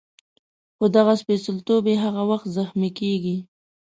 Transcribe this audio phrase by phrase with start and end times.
[0.75, 3.37] خو دغه سپېڅلتوب یې هغه وخت زخمي کېږي.